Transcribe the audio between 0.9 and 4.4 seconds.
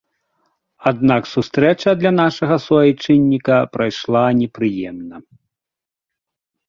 Аднак сустрэча для нашага суайчынніка прайшла